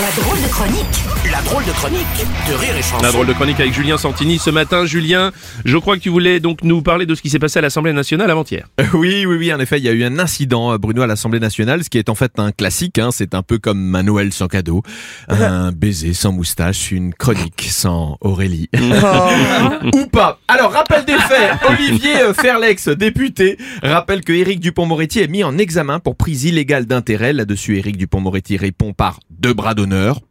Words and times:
La 0.00 0.22
drôle 0.22 0.40
de 0.40 0.46
chronique. 0.46 1.04
La 1.28 1.42
drôle 1.42 1.64
de 1.64 1.72
chronique 1.72 2.06
de 2.48 2.54
Rire 2.54 2.76
et 2.76 2.82
Chanson. 2.82 3.02
La 3.02 3.10
drôle 3.10 3.26
de 3.26 3.32
chronique 3.32 3.58
avec 3.58 3.74
Julien 3.74 3.98
Santini 3.98 4.38
ce 4.38 4.50
matin. 4.50 4.86
Julien, 4.86 5.32
je 5.64 5.76
crois 5.76 5.96
que 5.96 6.02
tu 6.02 6.08
voulais 6.08 6.38
donc 6.38 6.62
nous 6.62 6.82
parler 6.82 7.04
de 7.04 7.16
ce 7.16 7.22
qui 7.22 7.30
s'est 7.30 7.40
passé 7.40 7.58
à 7.58 7.62
l'Assemblée 7.62 7.92
nationale 7.92 8.30
avant-hier. 8.30 8.68
Oui, 8.94 9.26
oui, 9.26 9.36
oui, 9.36 9.52
en 9.52 9.58
effet, 9.58 9.78
il 9.78 9.84
y 9.84 9.88
a 9.88 9.92
eu 9.92 10.04
un 10.04 10.20
incident, 10.20 10.72
euh, 10.72 10.78
Bruno, 10.78 11.02
à 11.02 11.08
l'Assemblée 11.08 11.40
nationale, 11.40 11.82
ce 11.82 11.90
qui 11.90 11.98
est 11.98 12.08
en 12.08 12.14
fait 12.14 12.38
un 12.38 12.52
classique, 12.52 12.98
hein, 12.98 13.10
c'est 13.12 13.34
un 13.34 13.42
peu 13.42 13.58
comme 13.58 13.94
un 13.96 14.04
Noël 14.04 14.32
sans 14.32 14.46
cadeau, 14.46 14.82
un 15.28 15.72
baiser 15.76 16.14
sans 16.14 16.30
moustache, 16.30 16.92
une 16.92 17.12
chronique 17.12 17.66
sans 17.68 18.18
Aurélie. 18.20 18.68
Ou 19.94 20.06
pas. 20.06 20.38
Alors, 20.46 20.72
rappel 20.72 21.04
des 21.06 21.18
faits, 21.18 21.58
Olivier 21.68 22.20
euh, 22.20 22.34
Ferlex, 22.34 22.88
député, 22.88 23.58
rappelle 23.82 24.22
que 24.22 24.32
Éric 24.32 24.60
Dupont-Moretti 24.60 25.20
est 25.20 25.28
mis 25.28 25.42
en 25.42 25.58
examen 25.58 25.98
pour 25.98 26.14
prise 26.14 26.44
illégale 26.44 26.86
d'intérêt. 26.86 27.32
Là-dessus, 27.32 27.78
Éric 27.78 27.96
Dupont-Moretti 27.96 28.56
répond 28.56 28.92
par 28.92 29.18
deux 29.30 29.54
bras 29.54 29.74
d'honneur, 29.74 29.87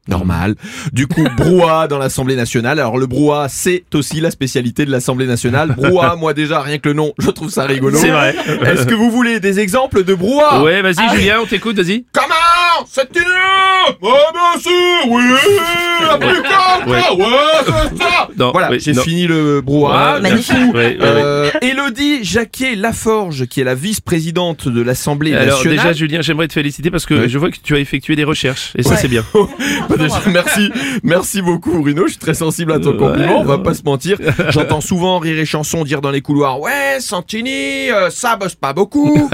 normal. 0.07 0.55
Du 0.93 1.07
coup, 1.07 1.25
brouhaha 1.37 1.87
dans 1.87 1.97
l'Assemblée 1.97 2.35
nationale. 2.35 2.79
Alors, 2.79 2.97
le 2.97 3.07
brouhaha, 3.07 3.49
c'est 3.49 3.83
aussi 3.93 4.21
la 4.21 4.31
spécialité 4.31 4.85
de 4.85 4.91
l'Assemblée 4.91 5.27
nationale. 5.27 5.75
Brouhaha, 5.75 6.15
moi 6.19 6.33
déjà, 6.33 6.61
rien 6.61 6.77
que 6.77 6.89
le 6.89 6.93
nom, 6.93 7.13
je 7.19 7.29
trouve 7.29 7.49
ça 7.49 7.63
rigolo. 7.63 7.97
C'est 7.97 8.11
vrai. 8.11 8.35
Est-ce 8.63 8.85
que 8.85 8.95
vous 8.95 9.11
voulez 9.11 9.39
des 9.39 9.59
exemples 9.59 10.03
de 10.03 10.13
brouhaha 10.13 10.63
Ouais, 10.63 10.81
vas-y 10.81 11.17
Julien, 11.17 11.39
on 11.41 11.45
t'écoute, 11.45 11.77
vas-y. 11.77 12.05
Comment 12.13 12.56
C'est 12.89 13.09
une 13.15 13.23
Ouais, 14.01 14.11
bien 14.33 14.61
sûr, 14.61 14.71
oui 15.07 15.23
La 16.07 16.17
plus 16.17 16.41
calme, 16.41 16.89
Ouais. 16.89 17.01
c'est 17.65 17.97
ça 18.03 18.27
Non, 18.37 18.51
Voilà, 18.51 18.71
oui, 18.71 18.79
j'ai 18.79 18.93
non. 18.93 19.01
fini 19.01 19.25
le 19.27 19.61
brouhaha. 19.61 20.15
Ouais, 20.15 20.21
magnifique. 20.21 20.55
Ouais, 20.73 20.97
ouais, 20.97 20.97
ouais. 20.99 21.05
euh, 21.05 21.49
Jacquet-Laforge, 22.23 23.45
qui 23.47 23.61
est 23.61 23.63
la 23.63 23.75
vice-présidente 23.75 24.67
de 24.67 24.81
l'Assemblée 24.81 25.33
Alors 25.33 25.57
nationale. 25.57 25.77
déjà 25.77 25.93
Julien, 25.93 26.21
j'aimerais 26.21 26.47
te 26.47 26.53
féliciter 26.53 26.91
parce 26.91 27.05
que 27.05 27.13
Ouais. 27.13 27.29
je 27.29 27.37
vois 27.37 27.49
que 27.51 27.57
tu 27.63 27.75
as 27.75 27.79
effectué 27.79 28.15
des 28.15 28.23
recherches 28.23 28.71
et 28.77 28.83
ça 28.83 28.95
c'est 28.95 29.07
bien. 29.07 29.23
Bah, 29.89 29.95
déjà, 29.97 30.19
merci, 30.27 30.71
merci 31.03 31.41
beaucoup 31.41 31.79
Bruno, 31.81 32.03
je 32.05 32.11
suis 32.11 32.19
très 32.19 32.33
sensible 32.33 32.71
à 32.73 32.79
ton 32.79 32.91
Ouais, 32.91 32.97
compliment, 32.97 33.39
on 33.39 33.43
va 33.45 33.57
pas 33.57 33.73
se 33.73 33.83
mentir. 33.83 34.17
J'entends 34.49 34.81
souvent 34.81 35.19
Rire 35.19 35.39
et 35.39 35.45
Chanson 35.45 35.83
dire 35.83 36.01
dans 36.01 36.11
les 36.11 36.21
couloirs, 36.21 36.59
ouais, 36.59 36.97
Santini, 36.99 37.89
euh, 37.91 38.09
ça 38.09 38.35
bosse 38.35 38.55
pas 38.55 38.73
beaucoup. 38.73 39.29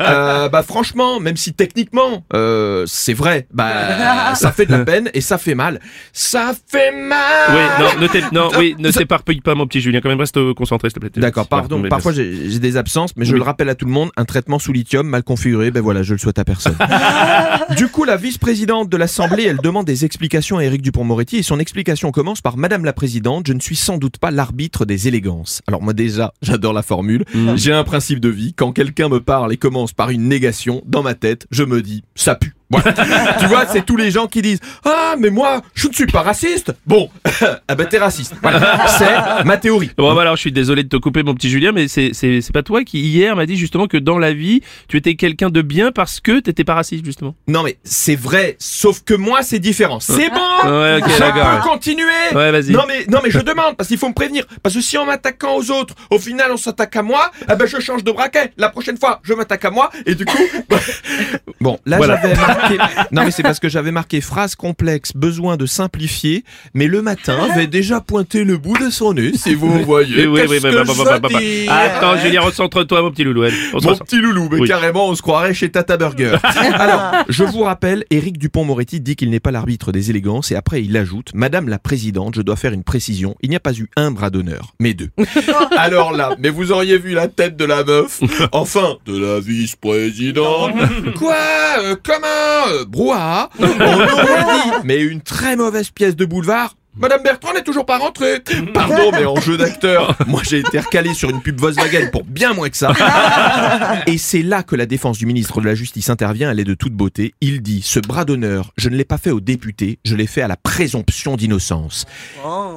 Euh, 0.00 0.48
bah 0.48 0.62
franchement, 0.62 1.20
même 1.20 1.36
si 1.36 1.52
techniquement, 1.52 2.24
euh, 2.34 2.79
c'est 2.86 3.14
vrai, 3.14 3.46
bah 3.52 4.34
ça 4.34 4.52
fait 4.52 4.66
de 4.66 4.72
la 4.72 4.78
peine 4.84 5.10
et 5.14 5.20
ça 5.20 5.38
fait 5.38 5.54
mal. 5.54 5.80
Ça 6.12 6.52
fait 6.68 6.92
mal 6.92 7.18
Oui, 7.50 7.84
non, 8.32 8.50
ne 8.50 8.58
oui, 8.58 8.76
ne 8.78 8.90
t'éparpille 8.90 9.40
pas 9.40 9.54
mon 9.54 9.66
petit 9.66 9.80
Julien, 9.80 10.00
quand 10.00 10.08
même 10.08 10.20
reste 10.20 10.36
euh, 10.36 10.54
concentré 10.54 10.88
s'il 10.90 10.94
te 10.94 11.00
plaît. 11.00 11.10
D'accord, 11.16 11.48
pardon. 11.48 11.82
Parfois 11.88 12.12
j'ai 12.12 12.58
des 12.58 12.76
absences, 12.76 13.12
mais 13.16 13.24
je 13.24 13.36
le 13.36 13.42
rappelle 13.42 13.68
à 13.68 13.74
tout 13.74 13.86
le 13.86 13.92
monde, 13.92 14.10
un 14.16 14.24
traitement 14.24 14.58
sous 14.58 14.72
lithium 14.72 15.06
mal 15.06 15.22
configuré, 15.22 15.70
ben 15.70 15.80
voilà, 15.82 16.02
je 16.02 16.14
le 16.14 16.18
souhaite 16.18 16.38
à 16.38 16.44
personne. 16.44 16.76
du 17.76 17.88
coup, 17.88 18.04
la 18.04 18.16
vice-présidente 18.16 18.88
de 18.88 18.96
l'Assemblée, 18.96 19.44
elle 19.44 19.58
demande 19.58 19.86
des 19.86 20.04
explications 20.04 20.58
à 20.58 20.64
Éric 20.64 20.82
Dupont-Moretti 20.82 21.38
et 21.38 21.42
son 21.42 21.58
explication 21.58 22.10
commence 22.12 22.40
par 22.40 22.56
Madame 22.56 22.84
la 22.84 22.92
Présidente, 22.92 23.46
je 23.46 23.52
ne 23.52 23.60
suis 23.60 23.76
sans 23.76 23.98
doute 23.98 24.18
pas 24.18 24.30
l'arbitre 24.30 24.84
des 24.84 25.08
élégances. 25.08 25.62
Alors 25.66 25.82
moi 25.82 25.92
déjà, 25.92 26.32
j'adore 26.42 26.72
la 26.72 26.82
formule. 26.82 27.24
Mm. 27.34 27.56
J'ai 27.56 27.72
un 27.72 27.84
principe 27.84 28.20
de 28.20 28.28
vie, 28.28 28.54
quand 28.54 28.72
quelqu'un 28.72 29.08
me 29.08 29.20
parle 29.20 29.52
et 29.52 29.56
commence 29.56 29.92
par 29.92 30.10
une 30.10 30.28
négation, 30.28 30.82
dans 30.86 31.02
ma 31.02 31.14
tête, 31.14 31.46
je 31.50 31.64
me 31.64 31.82
dis, 31.82 32.02
ça 32.14 32.34
pue. 32.34 32.54
Tu 33.40 33.46
vois, 33.46 33.66
c'est 33.66 33.84
tous 33.84 33.96
les 33.96 34.10
gens 34.10 34.26
qui 34.26 34.42
disent 34.42 34.60
Ah, 34.84 35.14
mais 35.18 35.30
moi, 35.30 35.60
je 35.74 35.88
ne 35.88 35.92
suis 35.92 36.06
pas 36.06 36.22
raciste. 36.22 36.72
Bon, 36.86 37.10
ah 37.68 37.74
ben 37.74 37.86
t'es 37.86 37.98
raciste. 37.98 38.34
Voilà. 38.42 38.86
C'est 38.98 39.44
ma 39.44 39.56
théorie. 39.56 39.90
Bon, 39.96 40.14
bah 40.14 40.22
alors 40.22 40.36
je 40.36 40.40
suis 40.40 40.52
désolé 40.52 40.82
de 40.84 40.88
te 40.88 40.96
couper 40.96 41.22
mon 41.22 41.34
petit 41.34 41.50
Julien, 41.50 41.72
mais 41.72 41.88
c'est 41.88 42.52
pas 42.52 42.62
toi 42.62 42.84
qui 42.84 43.00
hier 43.00 43.34
m'a 43.36 43.46
dit 43.46 43.56
justement 43.56 43.86
que 43.86 43.96
dans 43.96 44.18
la 44.18 44.32
vie 44.32 44.60
tu 44.88 44.96
étais 44.96 45.14
quelqu'un 45.14 45.50
de 45.50 45.62
bien 45.62 45.92
parce 45.92 46.20
que 46.20 46.40
t'étais 46.40 46.64
pas 46.64 46.74
raciste 46.74 47.04
justement. 47.04 47.34
Non 47.48 47.62
mais 47.62 47.78
c'est 47.84 48.16
vrai, 48.16 48.56
sauf 48.58 49.02
que 49.04 49.14
moi 49.14 49.42
c'est 49.42 49.58
différent. 49.58 50.00
C'est 50.00 50.30
bon 50.30 50.70
Ouais, 50.70 50.98
ok, 51.02 51.08
Je 51.08 51.62
peux 51.62 51.68
continuer 51.68 52.04
Ouais, 52.34 52.50
vas-y. 52.52 52.70
Non 52.72 52.84
mais 52.86 53.04
non 53.08 53.20
mais 53.22 53.30
je 53.30 53.38
demande 53.40 53.76
parce 53.76 53.88
qu'il 53.88 53.98
faut 53.98 54.08
me 54.08 54.14
prévenir 54.14 54.44
parce 54.62 54.74
que 54.74 54.80
si 54.80 54.96
en 54.98 55.04
m'attaquant 55.06 55.56
aux 55.56 55.70
autres, 55.70 55.94
au 56.10 56.18
final 56.18 56.50
on 56.52 56.56
s'attaque 56.56 56.94
à 56.96 57.02
moi, 57.02 57.30
eh 57.50 57.54
ben 57.56 57.66
je 57.66 57.80
change 57.80 58.04
de 58.04 58.12
braquet. 58.12 58.52
La 58.56 58.68
prochaine 58.68 58.98
fois, 58.98 59.20
je 59.22 59.32
m'attaque 59.34 59.64
à 59.64 59.70
moi 59.70 59.90
et 60.06 60.14
du 60.14 60.24
coup 60.24 60.38
Bon, 61.60 61.78
là 61.86 61.96
Voilà. 61.98 62.20
j'avais 62.22 62.34
marqué 62.60 62.78
Non 63.12 63.24
mais 63.24 63.30
c'est 63.30 63.42
parce 63.42 63.60
que 63.60 63.68
j'avais 63.68 63.92
marqué 63.92 64.20
phrase 64.20 64.54
complexe, 64.54 65.12
besoin 65.14 65.56
de 65.56 65.66
simplifier, 65.66 66.44
mais 66.74 66.86
le 66.86 67.02
matin 67.02 67.38
avait 67.50 67.66
déjà 67.66 68.00
pointé 68.00 68.44
le 68.44 68.56
bout 68.56 68.78
de 68.78 68.90
son 68.90 69.14
nez, 69.14 69.32
si 69.34 69.54
vous 69.54 69.82
voyez. 69.84 70.26
Oui, 70.26 70.40
oui, 70.40 70.46
oui, 70.48 70.60
Qu'est-ce 70.60 71.04
bah, 71.04 71.18
bah, 71.18 71.28
bah, 71.28 71.74
Attends 71.74 72.16
Julien, 72.18 72.40
recentre-toi 72.42 73.02
mon 73.02 73.10
petit 73.10 73.24
loulou. 73.24 73.44
Mon 73.72 73.96
petit 73.96 74.20
loulou, 74.20 74.48
mais 74.50 74.60
Oui. 74.60 74.68
carrément, 74.68 75.08
on 75.08 75.14
se 75.14 75.22
croirait 75.22 75.54
chez 75.54 75.70
Tata 75.70 75.96
Burger. 75.96 76.36
Alors, 76.74 77.24
je 77.28 77.44
vous 77.44 77.62
rappelle, 77.62 78.04
Éric 78.10 78.38
Dupont-Moretti 78.38 79.00
dit 79.00 79.16
qu'il 79.16 79.30
n'est 79.30 79.40
pas 79.40 79.50
l'arbitre 79.50 79.92
des 79.92 80.10
élégances 80.10 80.50
et 80.50 80.56
après 80.56 80.82
il 80.82 80.96
ajoute, 80.96 81.30
Madame 81.34 81.68
la 81.68 81.78
Présidente, 81.78 82.34
je 82.36 82.42
dois 82.42 82.56
faire 82.56 82.72
une 82.72 82.84
précision, 82.84 83.36
il 83.42 83.50
n'y 83.50 83.56
a 83.56 83.60
pas 83.60 83.72
eu 83.72 83.88
un 83.96 84.10
bras 84.10 84.30
d'honneur, 84.30 84.74
mais 84.80 84.94
deux. 84.94 85.10
Alors 85.76 86.12
là, 86.12 86.34
mais 86.38 86.50
vous 86.50 86.72
auriez 86.72 86.98
vu 86.98 87.12
la 87.12 87.28
tête 87.28 87.56
de 87.56 87.64
la 87.64 87.84
meuf, 87.84 88.20
enfin, 88.52 88.96
de 89.06 89.16
la 89.16 89.40
vice-présidente. 89.40 90.72
Quoi 91.16 91.36
euh, 91.80 91.96
Comment 92.02 92.26
euh, 92.68 92.84
Brouhaha 92.84 93.50
On 93.58 93.64
aurait 93.64 94.06
dit, 94.06 94.70
mais 94.84 95.00
une 95.00 95.20
très 95.20 95.56
mauvaise 95.56 95.90
pièce 95.90 96.16
de 96.16 96.24
boulevard. 96.24 96.74
Madame 97.00 97.22
Bertrand 97.22 97.52
n'est 97.54 97.62
toujours 97.62 97.86
pas 97.86 97.98
rentrée. 97.98 98.40
Pardon, 98.74 99.10
mais 99.12 99.24
en 99.24 99.36
jeu 99.36 99.56
d'acteur, 99.56 100.16
moi 100.26 100.42
j'ai 100.48 100.60
été 100.60 100.78
recalé 100.78 101.14
sur 101.14 101.30
une 101.30 101.40
pub 101.40 101.58
Volkswagen 101.60 102.08
pour 102.12 102.24
bien 102.24 102.52
moins 102.54 102.68
que 102.68 102.76
ça. 102.76 102.92
Et 104.06 104.18
c'est 104.18 104.42
là 104.42 104.62
que 104.62 104.76
la 104.76 104.86
défense 104.86 105.18
du 105.18 105.26
ministre 105.26 105.60
de 105.60 105.66
la 105.66 105.74
Justice 105.74 106.10
intervient, 106.10 106.50
elle 106.50 106.60
est 106.60 106.64
de 106.64 106.74
toute 106.74 106.92
beauté. 106.92 107.34
Il 107.40 107.62
dit, 107.62 107.82
ce 107.82 108.00
bras 108.00 108.24
d'honneur, 108.24 108.72
je 108.76 108.88
ne 108.88 108.96
l'ai 108.96 109.04
pas 109.04 109.18
fait 109.18 109.30
au 109.30 109.40
député, 109.40 109.98
je 110.04 110.14
l'ai 110.14 110.26
fait 110.26 110.42
à 110.42 110.48
la 110.48 110.56
présomption 110.56 111.36
d'innocence. 111.36 112.06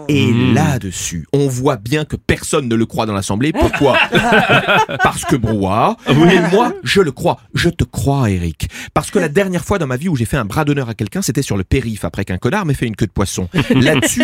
Et 0.07 0.23
Mmh. 0.33 0.53
là-dessus, 0.53 1.27
on 1.33 1.47
voit 1.47 1.77
bien 1.77 2.05
que 2.05 2.15
personne 2.15 2.67
ne 2.67 2.75
le 2.75 2.85
croit 2.85 3.05
dans 3.05 3.13
l'Assemblée. 3.13 3.51
Pourquoi 3.53 3.97
Parce 5.03 5.25
que 5.25 5.35
brouhaha. 5.35 5.97
Ah 6.05 6.13
Mais 6.13 6.49
moi, 6.49 6.73
je 6.83 7.01
le 7.01 7.11
crois. 7.11 7.39
Je 7.53 7.69
te 7.69 7.83
crois, 7.83 8.29
Eric. 8.29 8.67
Parce 8.93 9.11
que 9.11 9.19
la 9.19 9.29
dernière 9.29 9.63
fois 9.65 9.77
dans 9.79 9.87
ma 9.87 9.97
vie 9.97 10.09
où 10.09 10.15
j'ai 10.15 10.25
fait 10.25 10.37
un 10.37 10.45
bras 10.45 10.65
d'honneur 10.65 10.89
à 10.89 10.93
quelqu'un, 10.93 11.21
c'était 11.21 11.41
sur 11.41 11.57
le 11.57 11.63
périph' 11.63 12.05
après 12.05 12.25
qu'un 12.25 12.37
connard 12.37 12.65
m'ait 12.65 12.73
fait 12.73 12.87
une 12.87 12.95
queue 12.95 13.05
de 13.07 13.11
poisson. 13.11 13.49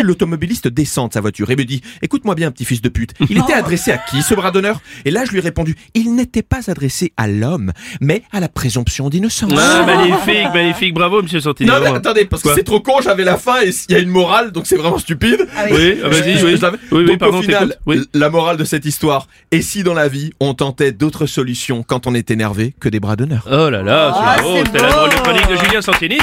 L'automobiliste 0.02 0.68
descend 0.68 1.08
de 1.08 1.14
sa 1.14 1.20
voiture 1.20 1.50
et 1.50 1.56
me 1.56 1.64
dit 1.64 1.80
Écoute-moi 2.02 2.34
bien, 2.34 2.50
petit 2.50 2.64
fils 2.64 2.80
de 2.82 2.88
pute. 2.88 3.12
Il 3.28 3.38
était 3.38 3.52
adressé 3.52 3.90
à 3.92 3.98
qui 3.98 4.22
ce 4.22 4.34
bras 4.34 4.50
d'honneur? 4.50 4.80
Et 5.04 5.10
là, 5.10 5.24
je 5.24 5.30
lui 5.32 5.38
ai 5.38 5.40
répondu 5.42 5.76
Il 5.94 6.14
n'était 6.14 6.42
pas 6.42 6.70
adressé 6.70 7.12
à 7.16 7.28
l'homme, 7.28 7.72
mais 8.00 8.22
à 8.32 8.40
la 8.40 8.48
présomption 8.48 9.08
d'innocence. 9.10 9.52
Ah, 9.56 9.84
magnifique, 9.84 10.48
magnifique, 10.54 10.94
bravo 10.94 11.22
monsieur 11.22 11.40
Santini. 11.40 11.68
Non 11.68 11.80
mais 11.80 11.88
attendez, 11.88 12.24
parce 12.24 12.42
que 12.42 12.54
c'est 12.54 12.62
trop 12.64 12.80
con, 12.80 13.00
j'avais 13.02 13.24
la 13.24 13.36
fin 13.36 13.60
et 13.62 13.70
il 13.88 13.92
y 13.92 13.96
a 13.96 13.98
une 14.00 14.08
morale, 14.10 14.52
donc 14.52 14.66
c'est 14.66 14.76
vraiment 14.76 14.98
stupide. 14.98 15.46
Oui, 15.70 15.98
ah, 16.04 16.08
vas-y, 16.08 16.38
Je- 16.38 16.46
oui. 16.46 16.56
je 16.56 16.62
l'avais- 16.62 16.78
Oui, 16.92 17.00
oui, 17.02 17.06
donc 17.06 17.18
pardon, 17.18 17.38
au 17.38 17.42
final, 17.42 17.76
la 18.14 18.30
morale 18.30 18.56
de 18.56 18.64
cette 18.64 18.84
histoire, 18.84 19.26
et 19.50 19.62
si 19.62 19.82
dans 19.82 19.94
la 19.94 20.08
vie 20.08 20.30
on 20.40 20.54
tentait 20.54 20.92
d'autres 20.92 21.26
solutions 21.26 21.82
quand 21.82 22.06
on 22.06 22.14
est 22.14 22.30
énervé 22.30 22.74
que 22.80 22.88
des 22.88 23.00
bras 23.00 23.16
d'honneur? 23.16 23.46
Oh 23.50 23.70
là 23.70 23.82
là, 23.82 24.12
Ah, 24.14 24.36
c'est- 24.38 24.44
oh, 24.44 24.54
c'est 24.58 24.66
c'était 24.66 24.82
la 24.82 24.90
drôle 24.92 25.10
de 25.10 25.14
chronique 25.16 25.48
de 25.48 25.56
Julien 25.56 25.82
Santini. 25.82 26.18